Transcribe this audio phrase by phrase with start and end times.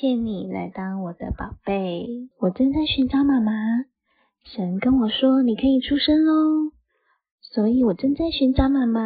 [0.00, 2.08] 谢你来当我的宝贝。
[2.38, 3.52] 我正在寻找妈妈，
[4.44, 6.72] 神跟我说你可以出生喽，
[7.42, 9.02] 所以我正在寻找妈妈。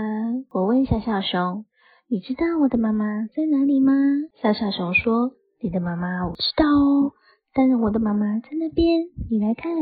[0.53, 1.65] 我问小小熊，
[2.07, 3.93] 你知道我的妈妈在哪里吗？
[4.41, 7.13] 小小熊说，你的妈妈我知道哦，
[7.53, 9.73] 但是我的妈妈在那边，你来看。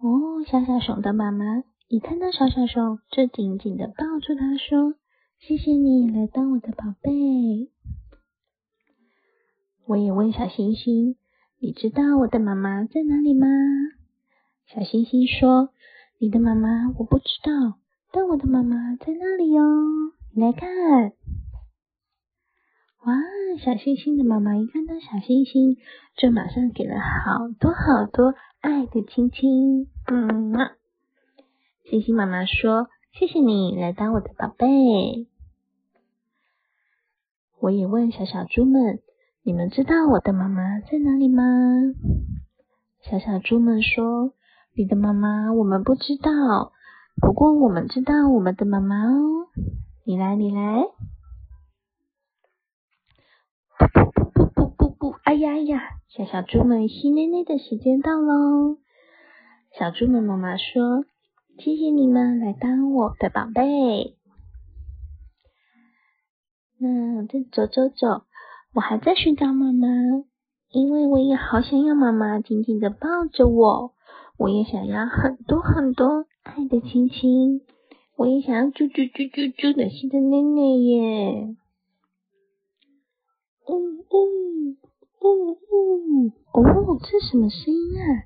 [0.00, 1.44] 哦，小小熊的妈妈
[1.88, 4.94] 一看到小小熊，就紧紧的抱住它说。
[5.40, 7.68] 谢谢你来当我的宝贝。
[9.86, 11.16] 我也问小星星
[11.58, 13.46] ：“你知道我的妈妈在哪里吗？”
[14.66, 15.70] 小星星说
[16.18, 16.68] ：“你的妈妈
[16.98, 17.78] 我不知道，
[18.12, 19.64] 但我的妈妈在那里哦。
[20.32, 21.12] 你来看。”
[23.04, 23.14] 哇！
[23.58, 25.76] 小星星的妈妈一看到小星星，
[26.16, 29.88] 就马上给了好多好多爱的亲亲。
[30.06, 30.54] 嗯，
[31.84, 35.26] 星星妈妈说：“谢谢你来当我的宝贝。”
[37.60, 39.00] 我也问小小猪们
[39.44, 41.42] ：“你们知道我的妈妈在哪里吗？”
[43.02, 44.32] 小小猪们说
[44.74, 46.72] ：“你的妈妈我们不知道，
[47.20, 49.48] 不过我们知道我们的妈妈哦。
[50.04, 50.84] 你来，你来。”
[53.78, 55.16] 不不不不不不不！
[55.24, 55.80] 哎呀呀！
[56.08, 58.78] 小小猪们吸奶奶的时间到喽。
[59.76, 61.04] 小猪们妈妈说
[61.58, 64.16] ：“谢谢你们来当我的宝贝。”
[66.78, 68.24] 那再走走走，
[68.74, 69.86] 我还在寻找妈妈，
[70.70, 73.92] 因为我也好想要妈妈紧紧的抱着我，
[74.38, 77.60] 我也想要很多很多爱的亲亲，
[78.16, 81.54] 我也想要啾啾啾啾啾的吸的奶奶耶。
[83.68, 84.78] 嗯嗯
[85.20, 88.24] 嗯嗯，哦，这什么声音啊？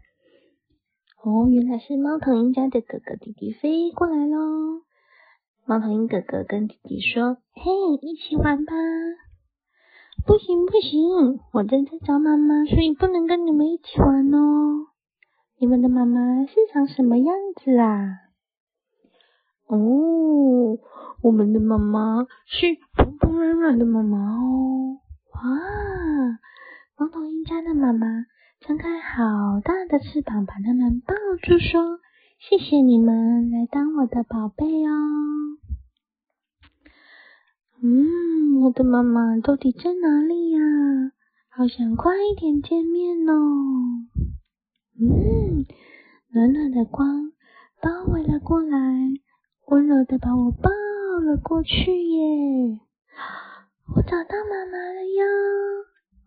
[1.24, 4.82] 哦，原来是猫头鹰家的哥哥弟弟飞过来喽。
[5.66, 7.62] 猫头鹰哥哥跟弟弟说：“嘿，
[8.00, 8.72] 一起玩吧！”
[10.26, 14.88] 不行不行，我正在找妈妈，所以不能跟你们一起玩哦。
[15.58, 18.18] 你们的妈妈是长什么样子啊？
[19.68, 20.78] 哦，
[21.22, 24.98] 我们的妈妈是蓬蓬软软的妈妈哦。
[25.32, 25.40] 哇，
[26.98, 28.06] 猫头鹰家的妈妈
[28.60, 32.00] 张开好大的翅膀，把它们抱住，说。
[32.38, 34.90] 谢谢你们来当我的宝贝哦。
[37.82, 40.15] 嗯，我的妈妈到底在哪？
[41.56, 43.32] 好想快一点见面哦。
[45.00, 45.64] 嗯，
[46.30, 47.32] 暖暖的光
[47.80, 48.78] 包围了过来，
[49.68, 50.68] 温柔的把我抱
[51.24, 52.78] 了过去耶。
[53.94, 55.24] 我找到妈妈了哟！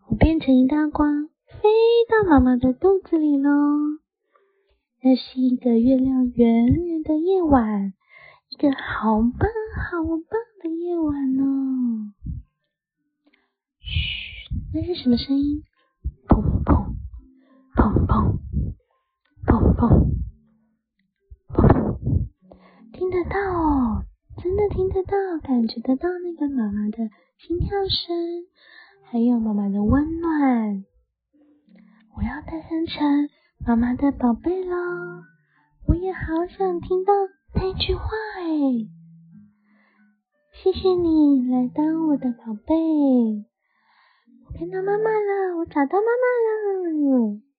[0.08, 1.68] 我变成一道光，飞
[2.08, 3.50] 到妈妈的肚子里喽。
[5.00, 7.92] 那是一个月亮圆圆的夜晚，
[8.48, 9.48] 一个好棒
[9.78, 12.14] 好棒的夜晚哦。
[14.72, 15.62] 那是什么声音？
[16.28, 16.94] 砰砰
[17.74, 18.38] 砰砰
[19.46, 19.80] 砰砰
[21.48, 22.26] 砰，
[22.92, 24.04] 听得到哦，
[24.42, 28.46] 真的听得到，感觉得到那个妈妈的心跳声，
[29.10, 30.84] 还有妈妈的温暖。
[32.16, 33.28] 我要诞生成。
[33.62, 34.76] 妈妈的宝贝啦，
[35.86, 37.12] 我也好想听到
[37.54, 38.04] 那句话
[38.38, 38.88] 诶。
[40.54, 42.74] 谢谢你来当我的宝贝，
[44.58, 46.24] 看到妈妈了，我找到妈妈
[46.84, 47.49] 了。